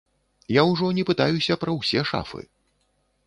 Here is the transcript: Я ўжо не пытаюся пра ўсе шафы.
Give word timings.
Я 0.53 0.61
ўжо 0.69 0.87
не 0.99 1.03
пытаюся 1.09 1.57
пра 1.63 1.71
ўсе 1.79 2.01
шафы. 2.13 2.41